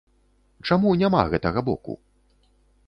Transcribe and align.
Чаму 0.71 0.93
няма 1.03 1.21
гэтага 1.35 1.59
боку? 1.69 1.93